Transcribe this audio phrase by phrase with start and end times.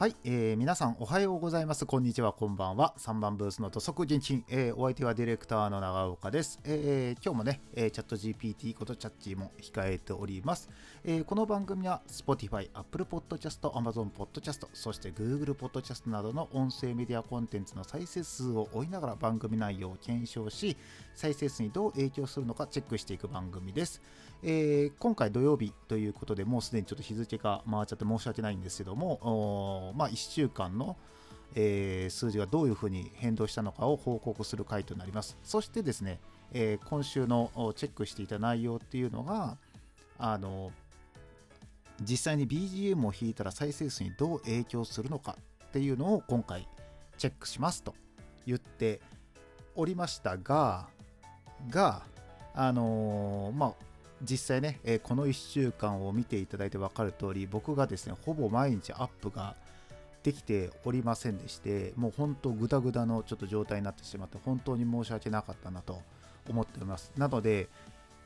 [0.00, 1.84] はい、えー、皆さんおはようございます。
[1.84, 2.94] こんにちは、こんばんは。
[2.96, 6.58] 3番ブースの土足現金、えー、お相手はディレクターの長岡です。
[6.64, 10.70] えー、今日もね、えー、チャット GPT ことチャッチーも控えております。
[11.04, 20.78] えー、この番組は Spotify、Apple Podcast、Amazon Podcast、そして Google Podcast などの音声メディアコンテンツの再生数を追いながら番組内容を検証し、
[21.14, 24.00] 再生数にどう影響するのかチェックしていく番組です。
[24.42, 30.96] えー、今回土曜日ということで、もうすでにちょっと日付が回っちゃって申し訳ないんですけども、まあ、1週間の、
[31.54, 35.36] えー、数字がどういうふうに変動したのかを報告する回となります。
[35.44, 36.20] そしてですね、
[36.52, 39.58] えー、今週のチェックしていた内容っていうのが、
[40.18, 40.72] あの、
[42.00, 45.36] 実際に BGM を弾いたら再生数にどう影響するのか
[45.66, 46.66] っていうのを今回
[47.18, 47.94] チェックしますと
[48.46, 49.00] 言って
[49.74, 50.88] おりましたが、
[51.68, 52.02] が、
[52.54, 53.89] あのー、まあ、
[54.22, 59.56] 実際ね、えー、この1週間を見ていただいて分かる通り、僕がですね、ほぼ毎日アップが
[60.22, 66.00] できておりませんでして、もう本当グダグダのちょっと状態になってしまって、本当に申し訳なかったなと
[66.48, 67.12] 思っております。
[67.16, 67.68] なので、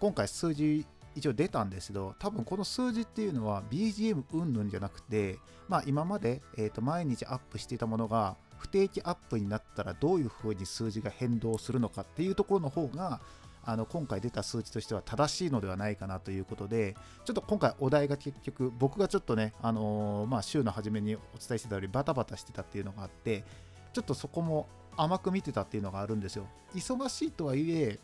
[0.00, 5.38] 今回数字一応出たんですけど、多分この数字っていうのは BGM 云々じゃなくて、
[5.68, 13.20] まあ今まで、えー、と毎日アップしていたものが不定期アップになったらどういうふうに数字が変動するのかっていうところの方が
[13.66, 23.44] あの今回出た数値としては正しいのではないかなということで、ちょっと今回お題が結局、僕がちょっとね、あのー、まあ、週の初めにお伝えしてたよりバタバタしてたっていうのがあって、
[23.92, 26.46] ちょっとそこも甘く見てたっていうのがあるんですよ。
[26.74, 27.98] 忙しいとはいえ、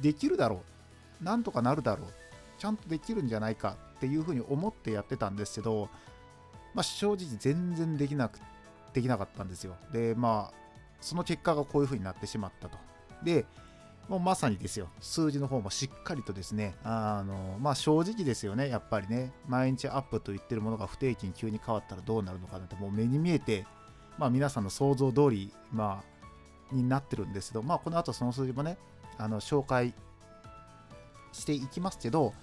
[0.00, 0.62] できるだろ
[1.20, 1.24] う。
[1.24, 2.08] なんとかなるだろう。
[2.58, 5.88] ちゃんとできるんじゃないかっていうふうに思ってやってたんですけど、
[6.74, 8.38] まあ、正直全然できなく、
[8.92, 9.76] できなかったんですよ。
[9.92, 10.64] で、まあ、
[11.00, 12.78] その結果がこういうふうになってしまったと。
[13.22, 13.46] で、
[14.08, 23.66] もうまさにですよ、数字の方もしっかりとですね、あの、まあ正直ですよね、やっぱりね、毎日アップと言ってるものが不定期に急に変わったらどうなるのかなって、もう目に見えて、
[24.18, 28.76] まあ皆さんの想像通り、まあ、になってるんですけど、まあこの後その数字もね、
[29.16, 29.94] あの、紹介
[31.32, 32.34] していきますけど、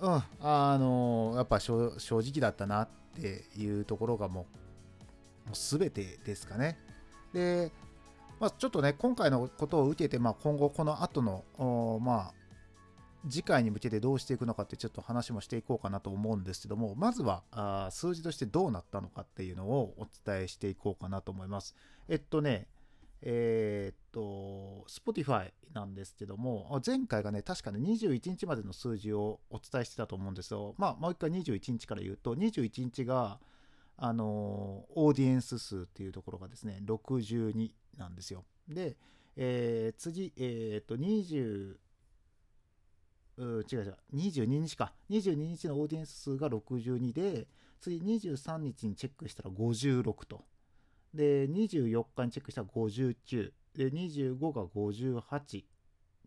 [0.00, 4.46] うん、あの、やっぱ正直だったなっていうところがも
[5.46, 6.78] う、もう全てですかね。
[7.32, 7.70] で、
[8.40, 12.34] まあ、ちょっとね、今回のことを受けて、まあ、今後この後の、まあ、
[13.28, 17.42] 次回に向けてどうしていくのかってちょっと話もしていこうかなと思うんですけども、まずは
[17.90, 21.74] 数字としてどうなったのかっていうのをお伝えしていこうかなと思います。
[22.08, 22.68] えっとね、
[23.26, 30.74] えー、っと、Spotify なんですけども、前回がね、確かね、21日までの数字をお伝えしてたと思うんですよ。
[30.76, 33.40] まあ、もう一回21日から言うと、21日が、
[33.96, 38.44] あのオーディエンス数っていうところがですね、62なんですよ。
[38.68, 38.96] で、
[39.36, 41.76] えー、次、えっ、と、20、
[43.36, 44.92] う違う違う、22日か。
[45.10, 47.46] 22日のオーディエンス数が62で、
[47.80, 50.44] 次23日にチェックしたら56と。
[51.12, 53.52] で、24日にチェックしたら59。
[53.74, 55.64] で、25が58。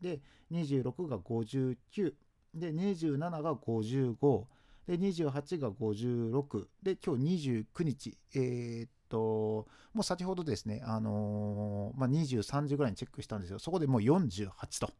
[0.02, 2.14] で、26が59。
[2.54, 4.46] で、27が55。
[4.88, 6.66] で、28が56。
[6.82, 8.18] で、今日29日。
[8.34, 13.60] えー、っと、もう先ほどですね、あのー、まあ、23時ぐらいにチェックしたんですよ。
[13.60, 14.50] そこでもう48
[14.80, 14.94] と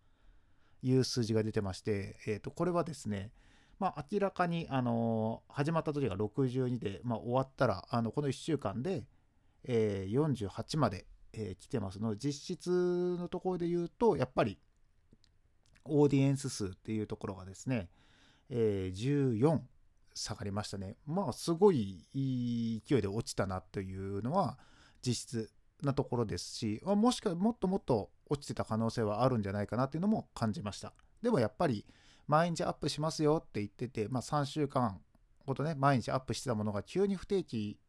[0.84, 3.32] いう数字が出てまして、えー、っと、これはですね、
[3.80, 9.06] まあ、明らかに、あのー、始まった時が62で、まあ、終わったら、あのこの1週間で、
[9.64, 14.60] えー、48まで、えー、来てますので、実質のところで言うと、やっぱり、
[15.86, 17.90] オーディエンス数っていうところがですね、
[18.50, 19.62] えー、14
[20.18, 20.98] 下がりましたね。
[21.06, 24.58] まあ、すごいいい勢いで落ちたなというのは
[25.02, 25.52] 実質
[25.82, 30.94] なところですし、もしかもっともっと落ちてた可能性はあるんじゃないかなっていうのも感じました。
[31.22, 31.86] でもやっぱり
[32.28, 35.00] 毎日アップしますよって言ってて、まあ、3週間
[35.46, 37.80] ほどね、毎日アップしてたものが急に不定期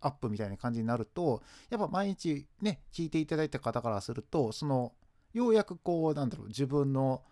[0.00, 4.92] アップみたいな感じになると、やっぱ毎日ね、聞いていただいた方からすると、その、
[5.32, 7.22] ようやくこう、なんだろう、自分の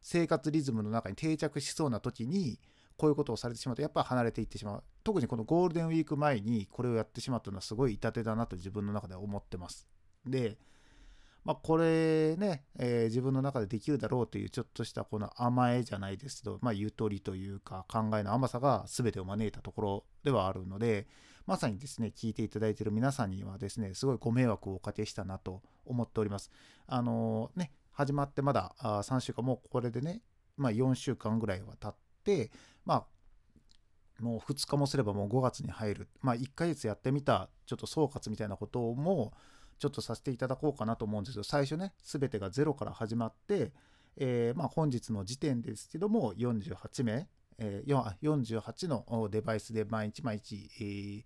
[0.00, 2.58] 生活リズムの中に定着しそうな時に、
[3.02, 4.84] こういうことをされてしまうとやっぱ離れていってしまう。
[5.02, 9.88] 特にこのゴールデンウィーク前にこれをやってしまったのはすごい痛手だなと自分の中では思ってます。
[10.24, 10.56] で
[11.42, 21.08] まあこれね、えー、自分の中でできるだろうというちょっとしたこの甘えじゃないですけどまあゆとりというか考えの甘さが全てを招いたところではあるので
[21.44, 26.52] まさにですね聞いていただいている皆さんにはですねすごいご迷惑をおかけしたなと思っております。
[26.86, 30.22] あのー、ね始まってまだあ3週間もうこれでね
[30.56, 31.94] まあ、4週間ぐらいは経っ、
[32.84, 36.08] まあ、もう2日もすればもう5月に入る。
[36.20, 39.32] まあ、1ヶ月やってみた、ちょっと総括みたいなことも、
[39.78, 43.72] ちょっとさせていただこうかなと思うんですけど、最初ね、すべてがゼロから始まって、
[44.16, 47.28] えー、まあ、本日の時点ですけども、48名、
[47.58, 51.24] えー、48のデバイスで毎日毎日、えー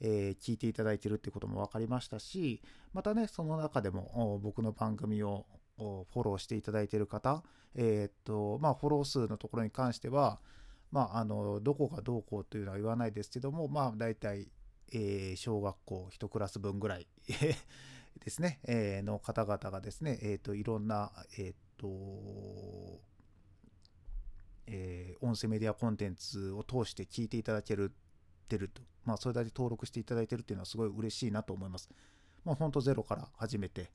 [0.00, 2.62] えー、聞いていただいてるってことも分かりましたし
[2.92, 5.46] またねその中でも僕の番組を
[5.78, 7.42] フォローしていただいている方、
[7.74, 10.40] えー、っとまあ、フォロー数のところに関しては、
[10.90, 14.48] まあ、あのどこがどうこうというのは言わないですけども、まあ、大体、
[14.92, 17.06] えー、小学校1クラス分ぐらい
[18.24, 23.00] ですね、えー、の方々がですね、えーと、いろんな、えーと
[24.66, 27.92] えー、音声メディアコンテンツを通して聞いていただける
[28.48, 31.88] てると、まあ、それだけ登録していただいてるっていうのはすごい嬉しいなと思います。
[32.44, 33.90] まあ、ほんとゼロから始めて、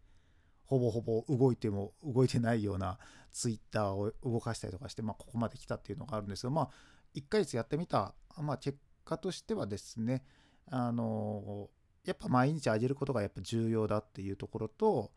[0.74, 2.98] ほぼほぼ動いても動いてないような
[3.32, 6.70] ツイッターを動かしたりとかして、まあ、ここまで来たっていうのがあるんですけど、まあ、
[7.14, 10.24] 1ヶ月やってみた、まあ、結果としてはですね、
[10.72, 11.70] あの
[12.06, 15.12] やっぱ毎日上げることがやっぱ重要だっていうところと、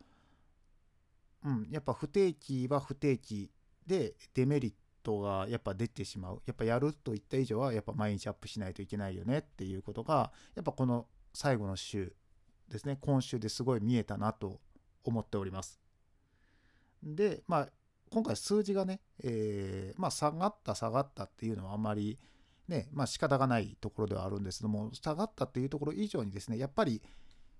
[1.43, 3.49] うん、やっぱ不定期は不定期
[3.87, 6.41] でデメリットがやっぱ出てしまう。
[6.45, 12.15] やっぱやるといった以上はやっぱ毎日アップしないといけないよねっていうことが、やっぱこの最後の週
[12.69, 14.59] ですね、今週ですごい見えたなと
[15.09, 15.79] 思っております。
[17.03, 17.69] で、まあ、
[18.09, 22.17] 今回数字がね、えー、まあ、下がった下がったっていうのはあんまり
[22.67, 27.01] ね、まあ仕方がないところではあるんですけども、下がったっていうところ以上にですね、やっぱり、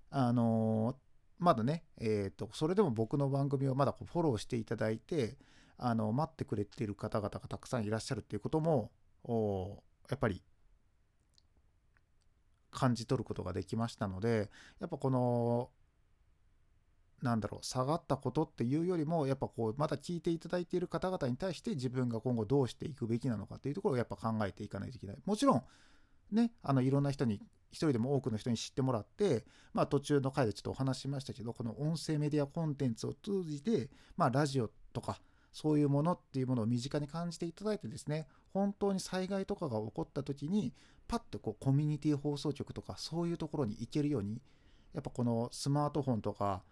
[0.09, 0.95] あのー、
[1.39, 5.37] まだね、えっ、ー、と、それでも僕の番組をまだこうフォローしていただいて、
[5.77, 8.91] あの、待ってくれている方々がたくさんいらっしゃるっていうことも、
[10.09, 10.41] やっぱり
[12.71, 14.49] 感じ取ることができましたので、
[14.79, 15.69] やっぱこの
[17.21, 25.17] なんだろう下がったことっていうよりもやっぱこうまだ聞いていただいている方々に対して自分が今後どうしていくべきなのかっていうところをやっぱ考えていかないといけない。
[25.25, 25.63] もちろん
[26.31, 27.41] ねあのいろんな人に
[27.71, 35.19] 一人でも多くの人に知ってもらってまあ途中の回でちょっとお話しましたけどこの音声メディアコンテンツを通じてまあラジオとか
[35.51, 40.73] そういうものっていうものを身近に感じていただいてですね本当に災害とかが起こった時に
[41.07, 44.41] パッとこうコミュニティ放送局とかそういうところに行けるように
[44.93, 46.63] やっぱこのスマートフォンとか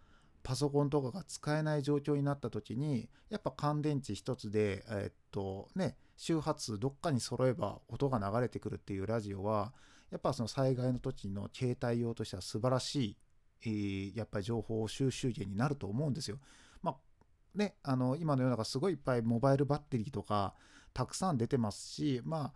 [0.45, 9.73] パソコンとかが使えない状況になった時にやっぱ乾電池一つでえっとね周波数どっかに揃えば音が流れてくるっていうラジオは
[10.11, 13.17] やっぱその災害の時の携帯用としては素晴らしい、
[13.63, 16.37] えー、やっぱり情報収集源になると思うんですよ。
[16.83, 16.95] まあ
[17.55, 20.53] ね、あの今の世の中すごいいっぱいモバイルバッテリーとか
[20.93, 22.53] たくさん出てますしま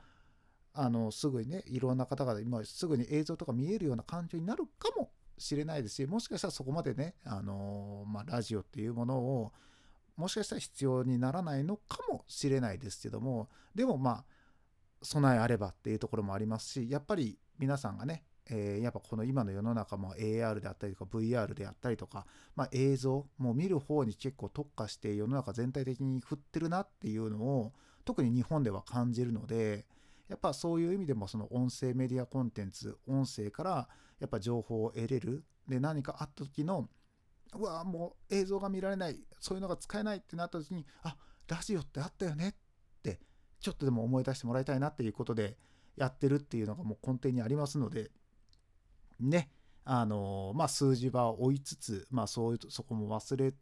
[0.74, 5.10] ああのすぐにねいろんな方が今すぐに映像とか見えるような環境になるかも
[5.40, 9.52] しれないですしもしかしたらそこまでね、あのまあ、ラジオっていうものを
[10.18, 14.26] もしかしたら必要にならないのかもしれないですけどもでもまあ
[15.02, 22.26] 備えあればっていうところもありますしやっぱり皆さんがね、えー、やっぱこの今の世の中も AR であったりとか VR であったりとか、
[22.56, 27.72] まあ、映像もう見る方に結構特化して世の中全体的に振ってるなっていうのを
[28.04, 29.86] 特に日本では感じるので
[30.30, 33.90] やっぱそういう意味でもその音声メディアコンテンツ音声から
[34.20, 35.44] やっぱ情報を得れる。
[35.68, 36.90] で何かあった時の
[37.54, 41.16] うわもう映像が見られないそういうのが使えないってなった時にあ
[41.48, 42.54] ラジオってあったよねっ
[43.04, 43.20] て
[43.60, 45.58] ちょっとでも思い出してもらいたいなっていうことで
[45.96, 48.10] やってるっていうのがもう根底にありますので
[49.20, 49.52] ね
[49.86, 53.54] あのまあ数字は追いつつまあそういうそこも忘れ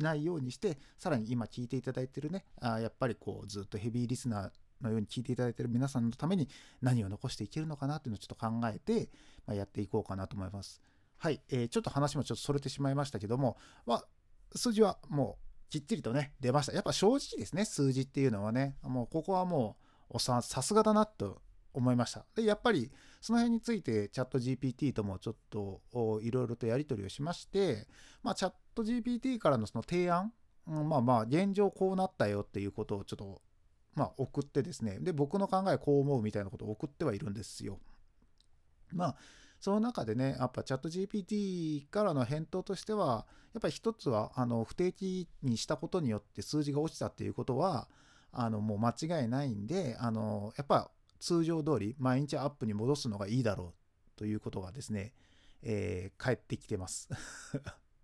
[0.00, 4.50] ないようにしてさらに今聞いていただいてるねあやっぱりこうずっとヘビーリスナー
[4.82, 6.48] のように聞いていただいている皆さんのために
[6.80, 9.10] 何を残していけるのかなっていうのをちょっと考えて、
[9.46, 10.80] まあ、やっていこうかなと思います。
[11.18, 14.04] はい、えー、ちょっと話もちょっとそれてしまいましたけども、まあ、
[14.54, 16.72] 数字はもうきっちりとね、出ました。
[16.72, 19.76] やっぱ正直ですね、数字っていうのはね、もうここはも
[20.10, 21.40] うさすがだなと
[21.72, 22.26] 思いました。
[22.34, 25.80] で、やっぱりその辺についてチャット GPT ともちょっと
[26.22, 27.86] いろいろとやり取りをしまして、
[28.22, 30.32] まあ、チャット GPT からのその提案、
[30.66, 33.42] まあまあ現状こうなったよっていうことをちょっと
[33.94, 37.78] まあ、送ってですね、で、僕の考えこう思うみたいなことを送ってはいるんですよ。
[38.92, 39.16] まあ、
[39.60, 47.88] その中でね、やっぱチャット GPT からの返答としては、やっぱり一つは、あの、不定期にしたことによって数字が落ちたっていうことは、
[48.32, 53.74] あの、もう間違いないんで、あの、やっぱ通常通り毎日アップに戻すのがいいだろ
[54.16, 55.12] うということがですね、
[55.62, 57.08] えー、帰ってきてます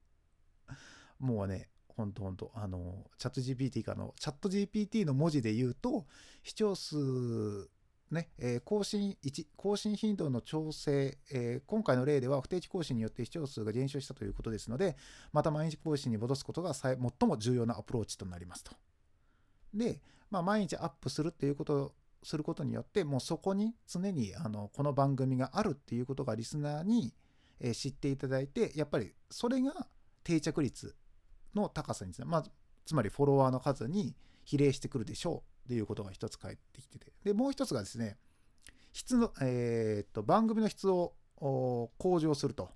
[1.19, 1.69] もうね、
[1.99, 6.07] ほんとほんと、あの、チャット GPT かの、チャット GPT の文字で言うと、
[6.45, 6.97] 視聴数、
[8.13, 14.97] ね、えー、更新1、更新頻度の調整、えー、今回の例では不定期更新によって視聴数が減少したということですので、
[15.33, 18.73] また毎日更新に戻すことが最も重要なアプローチとなりますと。
[19.75, 20.01] で、
[20.31, 27.13] まあ、毎日アップするっていうことをすることによって、もうそこに常にあのこの番組があるっていうことがリスナーに、
[27.61, 29.89] え、知っていただいて、やっぱりそれが
[30.23, 30.95] 定着率
[31.55, 32.45] の高さにつ,、まあ、
[32.85, 34.15] つまりフォロワーの数に
[34.45, 38.17] 比例してくるでしょうということが一つ返ってきててでもう一つがですね
[38.93, 42.71] 質の、えー、っと番組の質を向上すると。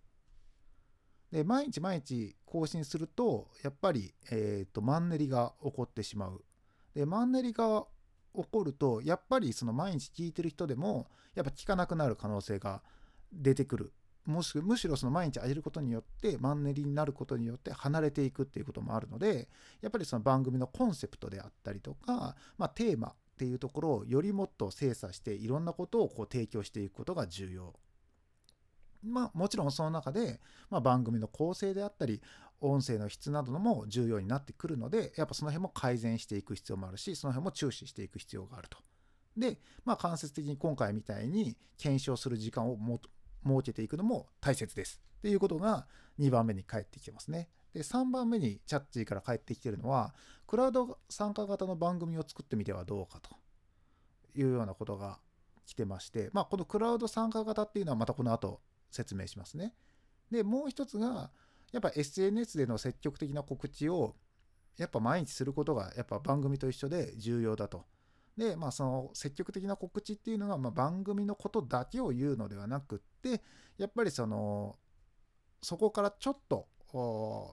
[1.32, 6.44] で毎日毎日更新するとやっぱり、えーと、マンネリが起こってしまう。
[6.94, 7.86] でマンネリが
[8.34, 12.82] 起こるとやっぱりその毎日聞いてる人でもやっぱ聞かなくなる可能性が
[13.32, 13.92] 出てくる
[14.26, 19.48] もしむしろその毎日上げることによってマンネリになることによって離れていくっていうこともあるので
[19.80, 27.74] やっぱりその番組のコンセプトであったりとか、まあ、テーマっていうところをよりもっと精査していろんなことをこう提供していくことが重要。
[29.02, 32.22] まあもちろんその中で、まあ、番組の構成であったり
[32.60, 38.78] 音声の質などのも重要になってくるのでやっぱその辺も改善していく必要もあるしその辺も注視していく必要があると。
[39.36, 43.00] で、まあ、間接的に今回みたいに検証する時間をも
[43.44, 45.86] 設けていくのも大切ですっていうことが
[46.18, 47.48] 2番目に返ってきてますね。
[47.72, 50.14] で3番目にチャッチーから返ってきてるのは
[50.46, 53.30] クラウド参加型の番組を作ってみてはどうかと
[54.38, 55.18] いうようなことが
[55.64, 59.74] 来てまして、まあ、このクラウド参加型っていうのはまたこの後説明しますね。
[60.30, 61.30] でもう一つが
[61.72, 64.16] やっぱ SNS での積極的な告知を
[64.76, 67.84] やっぱ毎日することがやっぱ番組と一緒で重要だと。
[68.36, 73.42] で、まあ、その積極的な告知っていうのが、まあ、番組のことだけを言うのではなくって、
[73.78, 74.78] やっぱりその、
[75.60, 76.68] そこからちょっと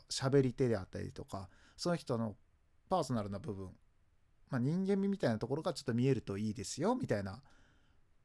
[0.10, 2.36] 喋り手であったりとか、その人の
[2.90, 3.72] パーソナルな部分、
[4.50, 7.42] まあ、人間味みたいなところがちょっと見えるといいですよ、みたいな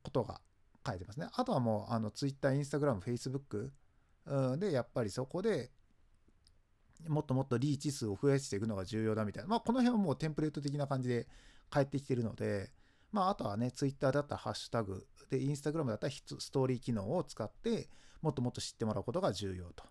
[0.02, 0.40] ことが
[0.86, 1.28] 書いてますね。
[1.32, 3.70] あとはもう、あの、Twitter、Instagram、Facebook
[4.58, 5.70] で、やっぱりそこで、
[7.08, 9.48] もっともっとリーチ数を増やしていくのが重要だみたいな。
[9.48, 11.26] まあ、この辺はもうテンプレート的な感じで
[11.74, 12.70] 返ってきてるので、
[13.10, 17.88] まあ、あとはね、Twitter だったらハッシュタグ、で、Instagram だったらストーリー機能を使って、
[18.22, 19.84] もっともっと知ってもらうことが重要と。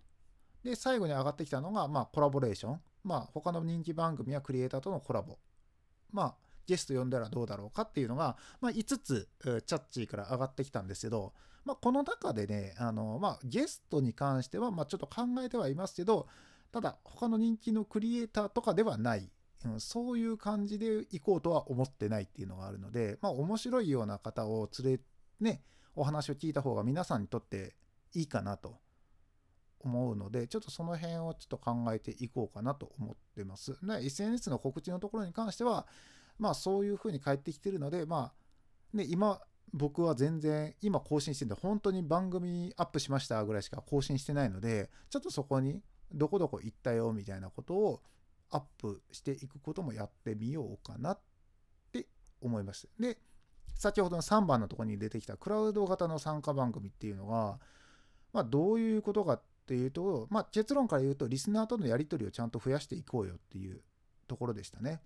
[0.63, 2.82] で、最後に上がってきたのが、まあ、コラボレーション。
[3.04, 5.38] まあ、他の人気番組やクリエイターとのコラボ。
[6.12, 6.36] まあ、
[6.66, 11.34] ゲスト呼んだらどうだろうかっていうのが、まあ、5つ、チャッチーから上がってきたんですけど、
[11.66, 16.28] まあ、この中でね、あの、まあ、ゲストに関しては、まあ、ちょっと考えてはいますけど、
[16.72, 19.30] ただ、他の人気のクリエイターとかではない
[19.65, 25.01] うん、そういう感じで行こうとは思ってないっていうのがあるので、まあ面白いような方を連れ、
[25.39, 25.62] ね、
[25.96, 27.75] お話を聞いた方が皆さんにとって
[28.13, 28.79] いいかなと
[29.79, 33.77] 思うので、ちょっとその辺をちょっと考えていこうかなと思ってます。
[33.84, 35.88] SNS の告知のところに関しては、
[36.39, 38.32] まあそういうふうに返ってきてるので、ま
[38.93, 39.41] あ、ね、今、
[39.74, 45.82] 僕は全然今更新してるんで本当に番組アップしましたぐらいしか更新してないのでちょっとそこに
[46.13, 48.01] どこどこ行ったよみたいなことを
[48.54, 51.20] アップしていくこともやってみようかなっ
[51.92, 52.08] て
[52.42, 52.88] 思います。
[53.00, 53.18] で、
[53.76, 57.60] 先ほどの3番のところに出てきたクラウド型の参加番組っていうのが、
[58.32, 63.82] まあ、どういうことかっていうと、まあ、結論から言うと、リスナーとのやり取りをちゃんと増やしていこうよっていう
[64.28, 65.02] ところでしたね。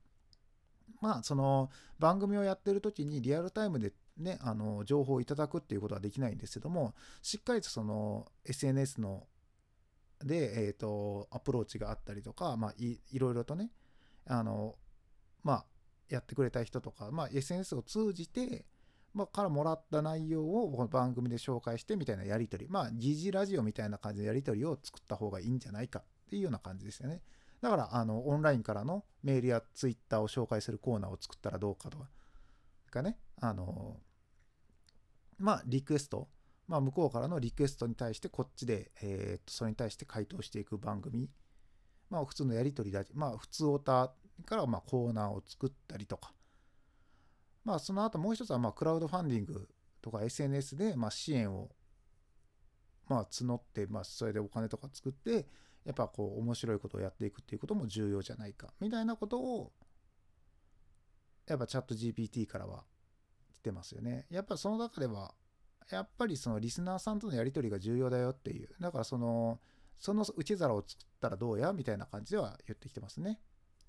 [1.02, 9.28] まあ、その番組をやってる時にリアルタイムでね、あの情報をいただくっていうことはできないんですけども、しっかりとその SNS の
[10.24, 13.72] で、えーと、アプローチがあったりとか、まあ、いいろいろとね
[14.26, 14.76] あの、
[15.44, 15.66] まあ、
[16.10, 18.66] やってくれた人とか、まあ、SNS を通じて、
[19.14, 27.22] まあ、からもらった内容をこの番組で紹介してみたいなやり取りまあ疑似ラジオみたいな感じのやり取りを作った方がいいんじゃないかっていうような感じですよね。
[27.62, 31.98] だからあのオンラインからのメールやツイッターを紹介するコーナーを作ったらどうかと
[32.92, 33.98] かねあの
[35.40, 36.28] まあリクエスト
[36.68, 41.30] まあ、向こうからのリクエストに対してこっちで、えー、とそれに対して回答していく番組、
[42.10, 44.12] まあ、普通のやり取りだまあ、普通オタ
[44.46, 46.34] からまあコーナーを作ったりとか、
[47.64, 49.68] まあ、その後もう一つはまあクラウドファンディング
[50.02, 51.70] とか SNS でまあ支援を
[53.08, 55.48] まあ募って、まあ、それでお金とか作って
[55.86, 58.74] やっぱこう面白いことをやっていくっていうことも重要じゃないか。
[58.82, 59.72] みたいなことを
[61.48, 62.84] やっぱチャット GPT からは
[63.54, 64.26] 来てますよね。
[64.30, 65.34] やっぱその中では
[65.92, 69.60] やっぱりそのリスナーさんとのやり取りが重要だよっていう、だからその、
[70.00, 73.40] その受け皿を作ったらどうやみたいな感じでは言ってきてますね。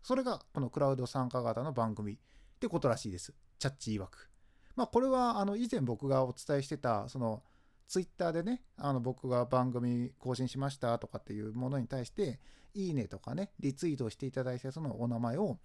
[0.03, 2.17] それがこのクラウド参加型の番組っ
[2.61, 3.35] てことらしいです。
[3.59, 4.31] チャッチ曰く。
[4.77, 7.43] まあこれはあの以前僕がお伝えしてた、その
[7.89, 12.39] ツイッターでね、あの僕が番組更新しましたとかっていうものに対して、
[12.75, 15.59] いいねとかね、リツイートしていただいて、そのお名前を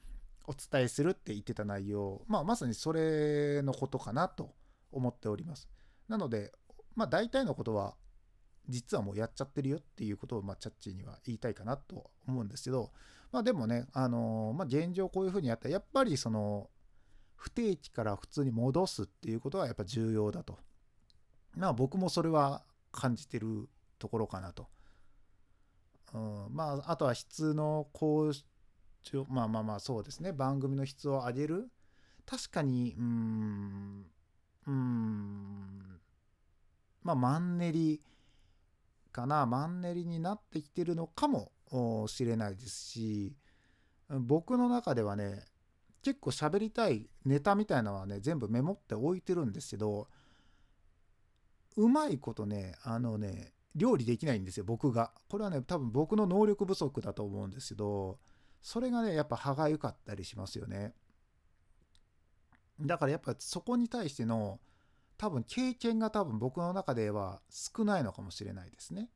[0.46, 4.54] お伝えするって言ってた内容、まあまさにそれのことかなと
[4.92, 5.70] 思っております。
[6.14, 6.52] なので、
[6.96, 7.96] まあ大体のことは
[8.70, 12.92] 実はもうやっちゃってるよっていうことを、まあ、チャッチーには言いたいかなと思うんですけど、
[13.32, 16.70] まあでもね、あのー、まあ現状こういうふうにやったら、やっぱりその、
[17.36, 20.60] 不定期から普通に戻すっていうことはやっぱ重要だと。
[21.56, 23.68] まあ僕もそれは感じてる
[23.98, 24.68] ところかなと。
[26.14, 28.32] うん、まああとは質の向
[29.02, 31.72] 上、まあまあまあそうですね、番組の質を上げる。
[32.26, 34.06] 確かに、うーん、
[34.68, 36.00] うん、
[37.04, 38.02] まあ、マンネリ
[39.12, 39.46] かな。
[39.46, 41.52] マンネリになってきてるのかも
[42.08, 43.36] しれないですし
[44.10, 45.46] 僕の中ではね
[46.04, 50.08] 結構喋りたいネタみたいなのはね全部メモって置いてるんですけど
[51.78, 55.12] うまいことねあのね料理できないんですよ僕が。
[55.30, 58.20] これはね多分僕の能力不足だと思うんですけど
[58.62, 60.94] それがねやっぱ歯がゆかったりしますよね。
[62.84, 64.60] だからやっぱそこに対しての
[65.18, 69.10] 多分経験が多分僕の中では少ないのかもしれないですね。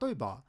[0.00, 0.42] 例えば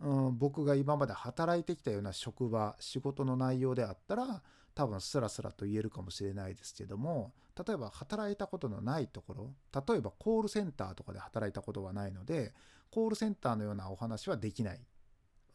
[0.00, 4.42] うん、僕が今まで働いてきたような職場仕事の内容であったら
[4.74, 7.32] 多分スラスラと言えるかもしれないですけども
[7.66, 12.54] 例えば働いたことのないところ例えばコールセンターとかで働いたことはないので
[12.90, 14.80] コールセンターのようなお話はできない、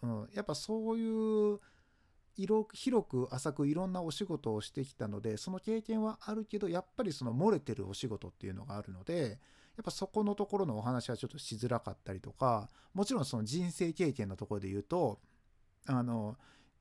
[0.02, 1.60] うん、やっぱそういう
[2.36, 9.40] 広く浅くいろんなお仕事をしてきたのでその経験はあるけどやっぱりその漏れてるお仕事っていうのがあるので
[9.76, 15.20] やっぱそこのところのお話はちょっとしづらかったりとかもちろんその人生経験のところで言うと
[15.88, 16.38] あの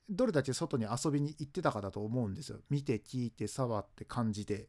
[0.08, 2.58] どれだけ外に遊びに行ってたかだと思うんですよ。
[2.68, 4.68] 見て聞いて触って感じて、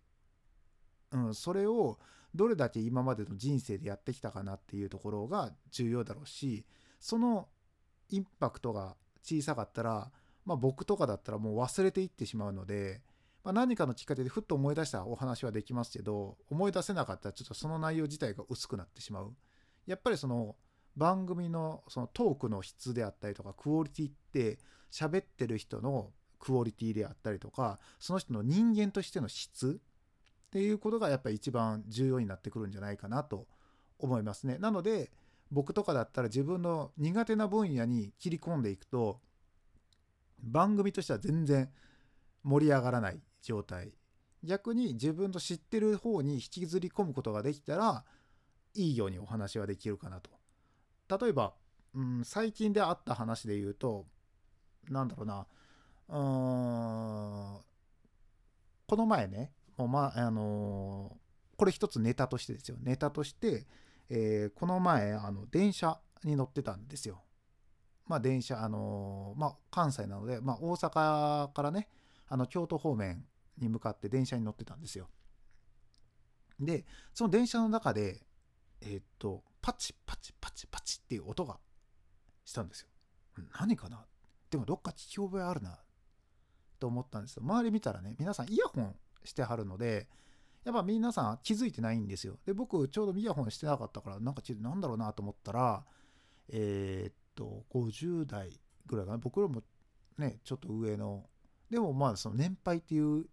[1.12, 2.00] うん、それを
[2.34, 6.66] どれだけ今までの人生でやってきたかなっていうところが重要だろうし
[7.00, 7.48] その
[8.10, 10.12] インパクトが小さかったら、
[10.46, 13.02] まあ、僕とかだったらもう忘れていってしまうので
[13.44, 19.34] まあ、何かのきっかけでふっと思い出したお話はできますけど思い出せなかったらちょっとその内容自体が薄くなってしまう。
[19.86, 20.56] やっぱりその
[20.96, 24.60] 番組のそのトークの質であったりとかクオリティって
[24.92, 33.48] 喋ってる人のクオリティであったりとかその人の人間としての質っていうことがやっぱり一番重要になってくるんじゃないかなと
[34.00, 34.58] 思いますね。
[34.58, 35.12] なので
[35.52, 39.20] 僕とかだったら自分の苦手な分野に切り込んでいくと
[40.44, 41.70] 番組としては全然
[42.44, 43.94] 盛り上がらない状態。
[44.44, 48.04] 逆に自分の知ってる方に引きずり込むことができたら
[48.74, 50.30] いいようにお話はできるかなと。
[51.18, 51.54] 例えば、
[51.96, 54.06] うん、最近であった話で言うと
[54.90, 55.48] なんだろうな。
[56.10, 57.62] うーん
[58.86, 62.78] この前ねもうまあのー、これ一つネタとしてですよ。
[62.82, 63.66] ネタとして、
[64.10, 67.23] えー、この前あの電車に乗ってたんですよ。
[68.08, 71.88] まあ電車あのー、まあ関西なので、まあ、大阪からね
[72.28, 73.26] あの京都方面
[73.58, 75.10] に向かって電車に乗ってたんですよ。
[76.60, 78.22] で、その電車の中で、
[78.82, 81.58] えー、っと、パチパチパチパチっていう音が
[82.46, 82.88] したんですよ。
[83.60, 84.06] 何かな？
[84.50, 85.80] でもどっか聞き覚えあるな
[86.80, 87.44] と思ったんですよ。
[87.44, 90.08] 周り見たらね、皆さんイヤホンしてはるので、
[90.64, 92.38] やっぱ皆さん気づいてないんですよ。
[92.46, 95.86] で、僕ちょうどイヤホンしてなかったから、なんかなんだろうなと思ったら、
[96.50, 99.18] えー、っと、50代ぐらいかな。
[99.18, 99.64] 僕らも
[100.18, 101.30] ね、ちょっと上の、
[101.70, 103.26] でもまあその年配っていう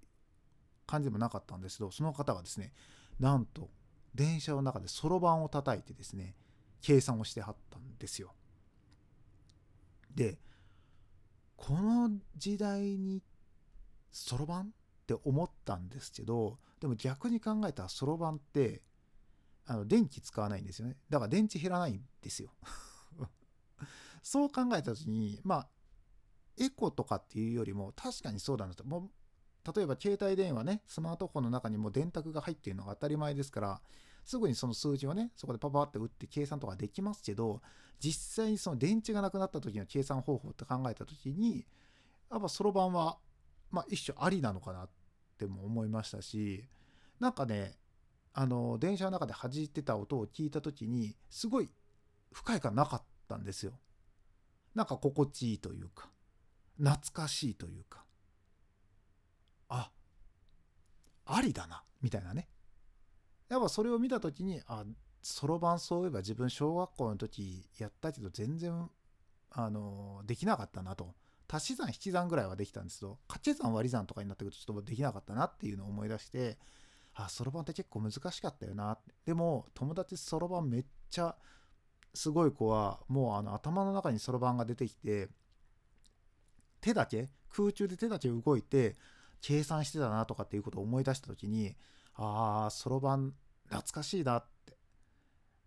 [0.90, 2.72] 感じでもなかったんですけどその方がですね
[3.20, 3.70] なんと
[4.14, 6.34] 電車の中でそろばんを叩いてですね
[6.82, 8.34] 計算をしてはったんですよ。
[10.12, 10.38] で
[11.56, 13.22] この時代に
[14.10, 14.66] そろばんっ
[15.06, 18.82] て思ったんですけどでも逆に考えたらそろばんって
[19.66, 22.50] あの電気使わないんですよねだから電池減らないんですよ
[24.22, 25.68] そう考えた時にまあ
[26.58, 29.10] エコとかっていうよりも確かにそうだなともう
[29.74, 33.80] 例えば携帯電話ね、スマートフォンの中にも電卓が入っているのが当たり前ですから、
[34.24, 37.60] すぐにその数字をね、そこでパパって打って計算とかできますけど、
[37.98, 41.66] 実際にその電池がなくなった時の計算方法って考えた時に、
[42.30, 43.18] やっぱそろばんは、
[43.70, 44.88] まあ一種ありなのかなっ
[45.38, 46.64] ても思いましたし、
[47.18, 47.76] なんかね、
[48.32, 51.68] あの、電車の中で弾いてた音を聞いた時に、すごい
[52.32, 53.72] 不快感なかったんですよ。
[54.74, 56.10] なんか心地いいというか、
[56.78, 58.04] 懐かしいというか。
[59.68, 59.90] あ
[61.26, 62.48] ありだなみたいなね
[63.48, 64.84] やっぱそれを見た時にあ
[65.22, 68.90] そろばんそういえば自分小学校の時やったけど全然
[69.50, 71.14] あのできなかったなと
[71.52, 76.58] 足し算引き算ぐらいはできたんですけど掛け算割り算とかになってくるとちょっとできなかったなっていうのを思い出して
[77.14, 81.36] あそろばんって結構難しかったよなでも友達そろばんめっちゃ
[82.14, 85.28] すごい子はもうあの頭の中にそろばんが出てきて
[86.80, 88.96] 手だけ空中で手だけ動いて
[89.40, 91.74] 計算してたなとかっていうことを思い出した時に
[92.14, 93.34] ああそろばん
[93.68, 94.76] 懐かしいなって。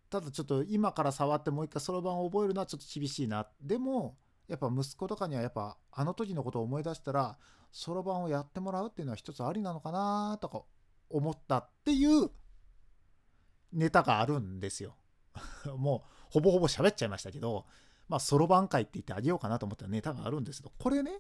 [0.10, 3.48] ただちょっと今から触ってもう一回そろばんを覚えるのはちょっと厳しいな。
[3.60, 4.16] でも
[4.48, 7.38] やっぱ息子とかにはやっぱあの時のことを思い出したら
[7.72, 10.62] そろばんをやってもらうっていうのは一つありなのかなとか
[11.10, 12.30] 思ったっていう
[13.72, 14.96] ネタがあるんですよ。
[15.78, 17.66] もうほぼほぼ喋っちゃいましたけど
[18.10, 21.20] まあそろばん会って言ってあげようかなと思ったネタがあるんですけどこれね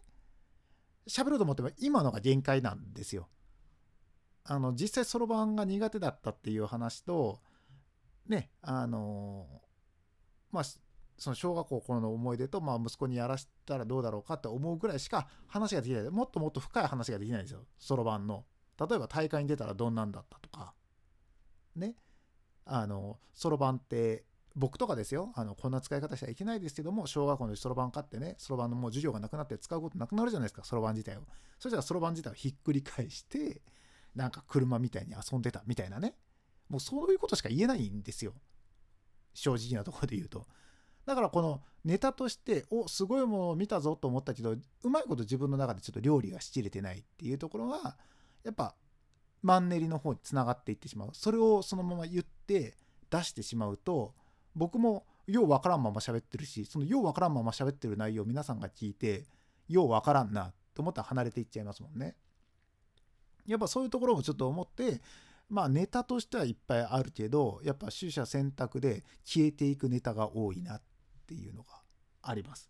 [1.07, 3.27] 喋ろうと思っても今のが限界なんですよ。
[4.45, 7.39] あの実際そろばんが苦手だったっていう話と
[8.27, 9.45] ねあの
[10.51, 16.09] まあその小学校頃の思い出と、まあ、息子にやらせたらどうだろうかって思うぐらいしか話ができない。
[16.09, 17.61] もっともっと深い話ができないんですよ。
[17.77, 18.45] そろばんの。
[18.79, 20.73] 例えば大会に出たらどんなんだったとか。
[21.75, 21.95] ね。
[22.65, 25.31] あのそろばんって僕とかですよ。
[25.35, 31.21] あのこんな使い方しちゃいけないですけども小学校のそろばん買ってねそろばんのもう授業がなくなって使うことなくなるじゃないですかそろばん自体を。
[31.59, 33.61] そしたらそろばん自体をひっくり返して
[34.15, 36.15] なんか車みたいに遊んでたみたいなね。
[36.69, 38.33] もうそういうことしか言えないんですよ。
[39.33, 40.45] 正直なところで言うと。
[41.05, 47.97] だからこのネタとしておすごいものを見たぞと思ったけどうまいこと自分の中でちょっと料理がしきれてないっていうところが
[48.43, 48.75] やっぱ
[49.41, 51.09] マンネリの方につながっていってしまう。
[51.13, 52.75] それをそのまま言って
[53.09, 54.13] 出してしまうと
[54.55, 59.25] 僕もようわからんまま喋ってるしそのようわからんまま喋ってる内容を皆さんが聞いて
[59.67, 62.15] ようわからんなと思ったら離れていっちゃいますもんね。
[63.45, 65.01] やっぱそういうところをちょっと思って
[65.49, 70.81] まあネタとしてはいっぱいあるけどやっぱ取捨選択で消えていくネタが多いなっ
[71.27, 71.81] ていうのが
[72.21, 72.69] あります。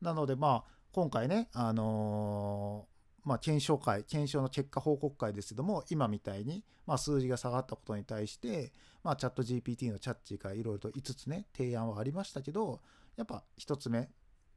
[0.00, 2.95] なのでまあ今回ねあのー、
[3.26, 12.80] まあ、検証会検証の結果報告会ですけども今みたいに、まあ、数字が下がったことに対して、まあ、チャット GPT のチャッチーからいろいろと5つね提案はありましたけど
[13.16, 14.08] やっぱ1つ目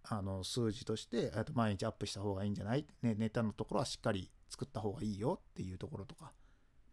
[0.03, 6.31] あの数字としてと毎日アップした方がいいんじゃない、ね、ネタのところはしっかり作った方がいいよっていうところとか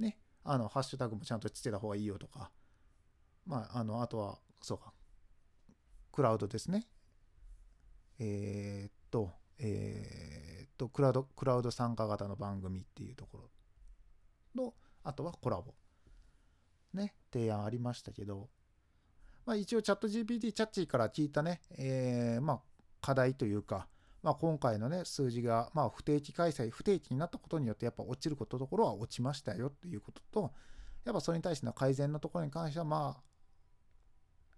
[0.01, 2.51] ねあのハッシュタグもちゃんとつけた方がいいよとか
[3.47, 4.93] まああのあとはそうか
[6.11, 6.87] クラウドですね。
[8.19, 13.39] えー、っと、えー、と、クラウド、クラウド参加型の番組っていうとこ
[14.55, 15.75] ろの、あとはコラボ。
[16.95, 18.49] ね、提案ありましたけど、
[19.45, 22.61] まあ一応チャット GPT、チャッチーから聞いたね、えー、まあ
[23.01, 23.87] 課題というか、
[24.27, 30.53] まあ、今回のね、数字が、まあ、不定期開催、不定期になったことによって、やっぱ落ちることところは落ちましたよっていうことと、
[31.05, 33.23] やっぱそれに対しての改善のところに関しては、まあ、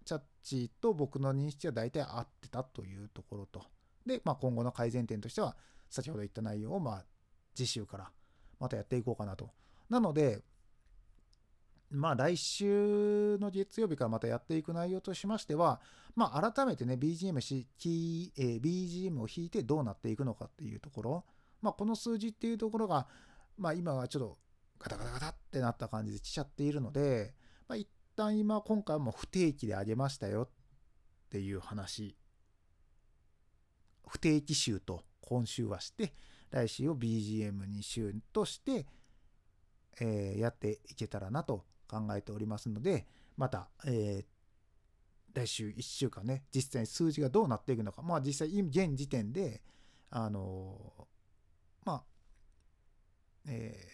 [0.05, 3.63] チャッチーと僕の認識は大体合ってたというところと。
[4.07, 5.55] で、まあ、今後の改善点としては、
[5.89, 7.05] 先ほど言った内容を、まあ、
[7.55, 8.11] 次週から
[8.59, 9.49] またやっていこうかなと。
[9.89, 10.41] なので、
[11.91, 15.81] まあ、来週の月曜日からまたやっていく内容としましては、
[16.15, 17.67] まあ、改めてね、BGM し、
[18.37, 21.25] えー、BGM を弾いてどうなっていくのかっていうところ、
[21.61, 23.07] まあ、この数字っていうところが、
[23.57, 24.37] まあ、今はちょっと
[24.77, 27.33] ガタガタガタってなった感じで来ちゃっているので、
[27.67, 30.49] まあ、一旦今今回も不定期であげましたよっ
[31.29, 32.15] ていう話
[34.07, 36.13] 不定期週と今週はして
[36.51, 38.85] 来週を BGM に週として、
[40.01, 43.05] えー、やっていけたらなと考えておりますので
[43.37, 49.61] また、えー、来週1週間ね実際に数字がどうなっていくのかまあ実際現時点で
[50.09, 51.03] あのー、
[51.85, 52.03] まあ
[53.47, 53.87] え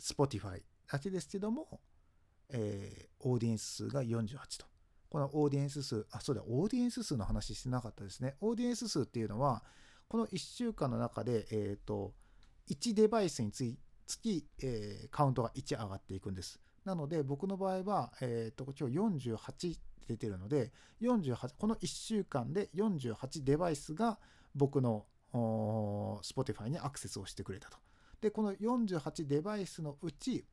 [0.00, 1.80] ー、Spotify だけですけども
[2.50, 4.66] えー、オーディエンス数が48と。
[5.10, 8.36] このオーディエンス数、あ、そうだ、オーディエンス数の話してなかったですね。
[8.40, 9.62] オーディエンス数っていうのは、
[10.08, 12.14] この1週間の中で、え、ー、と、
[12.70, 13.76] 1デバイスにつ
[14.20, 16.60] き、えー、カウントが1上がっていくんです。
[16.84, 24.18] なので、僕の場合は、えっ、ー、と、今日48出てるので、48、この1週間で48デバイスが
[24.54, 27.76] 僕の Spotify にアクセスをしてくれたと。
[28.22, 30.46] で、この48デバイスのうち、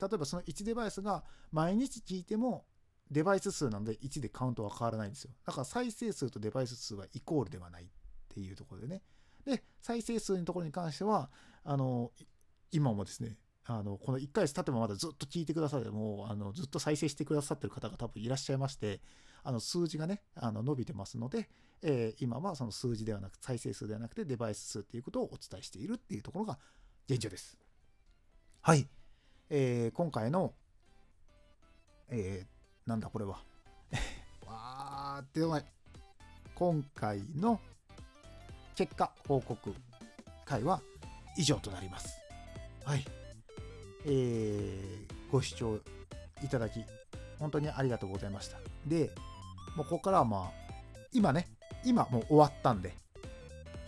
[0.00, 2.64] 例えばその1デバイスが毎日聞いても
[3.10, 5.30] デバイス数なので1でカウントは変わらないんですよ。
[5.46, 7.86] だから再生数とデバイス数はイコールではないっ
[8.34, 9.02] ていうところでね。
[9.44, 11.30] で、再生数のところに関しては、
[11.64, 12.10] あの、
[12.72, 19.00] 今もですね、あの、この1回経ってもまだずっと聞いてくださっても、あの、ずっと再生してくださってる方が多分いらっしゃいまして、
[19.42, 21.48] あの、数字がね、あの、伸びてますので、
[21.82, 26.58] えー、今はその数字ではなく、再生数ではなくてデバイス数っていうことをお伝えしているっていうところが
[27.08, 27.58] 現状です。
[28.62, 28.88] はい。
[29.50, 30.54] えー、今回の、
[32.08, 33.44] えー、なんだこれは。
[34.46, 35.64] わーってない。
[36.54, 37.60] 今回の
[38.74, 39.74] 結果報告
[40.44, 40.80] 会は
[41.36, 42.18] 以上となります。
[42.84, 43.04] はい。
[44.06, 45.78] えー、ご視聴
[46.42, 46.84] いただき、
[47.38, 48.58] 本当にありがとうございました。
[48.86, 49.10] で、
[49.76, 50.74] もうここからはまあ、
[51.12, 51.48] 今ね、
[51.84, 52.94] 今もう終わったんで、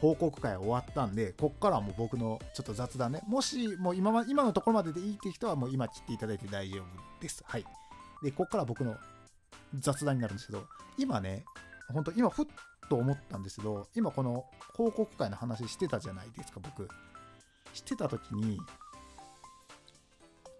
[0.00, 3.22] 報告会終わったんで、こっからはもう僕のちょっと雑談ね。
[3.26, 7.42] もし、もう今ま今のところまででいいって人はもう今切っていただいて大丈夫です。
[7.46, 7.64] はい。
[8.22, 8.96] で、こっから僕の
[9.78, 10.66] 雑談になるんですけど、
[10.98, 11.44] 今ね、
[11.92, 12.46] 本当今ふっ
[12.88, 14.44] と思ったんですけど、今この
[14.74, 16.88] 報告会の話してたじゃないですか、僕。
[17.72, 18.60] してた時に、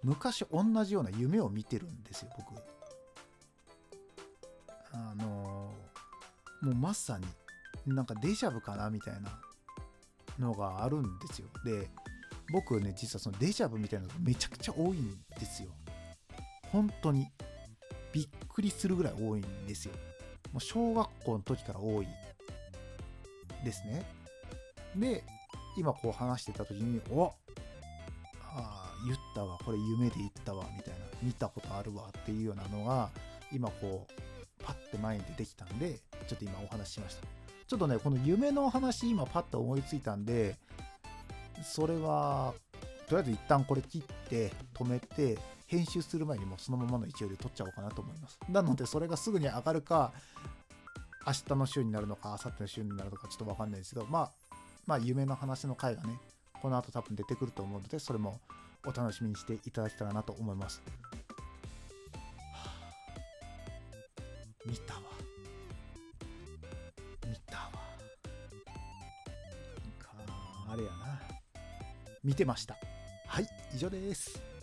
[0.03, 2.55] 昔同じような夢を見てるんですよ、僕。
[4.93, 5.73] あの
[6.63, 7.27] もうまさに
[7.95, 9.31] なんかデジャブかなみたいな
[10.39, 11.49] のがあるんですよ。
[11.65, 11.91] で、
[12.51, 15.71] 僕ね、実はそのデジャブみたいなのがめちゃくちゃ多いんですよ。
[16.73, 17.29] 本当に。
[18.13, 19.95] びっくりするぐらい多いんですよ。
[20.53, 22.07] もう小学校の時から多い
[23.65, 24.05] ですね。
[24.97, 25.25] で、
[25.77, 27.33] 今こう話してた時に、お
[28.43, 33.11] あ言ったわ、これ夢で言ったわ、みたいな、見たことあるわっていうようなのが、
[33.53, 34.13] 今こう、
[34.65, 37.27] パッて前に出てきたんで、ちょっと今お話ししました。
[37.67, 40.57] ちょっとね、この夢の話、今パッと思いついたんで、
[41.63, 42.55] それは、
[43.07, 48.39] とりあえず一旦これ切って、止めて、編集する前にもそのままの勢いで撮っちゃおうかなと思います。
[48.49, 50.13] なので、それがすぐに上がるか、
[51.27, 54.31] 明日の週になるのか、明後日の週になるのか、ちょっとわかんないですけど、まあ、
[54.87, 56.19] まあ、夢の話の回がね、
[56.63, 58.41] この後多分出てくると思うので、それも
[58.87, 60.81] お楽しみにしていただけたらなと思います。
[62.53, 62.93] はあ
[64.65, 65.01] 見たわ。
[67.29, 67.71] 見たわ。
[69.83, 70.11] なんか、
[70.71, 71.21] あれやな。
[72.23, 72.77] 見てました。
[73.27, 74.56] はい、以上です。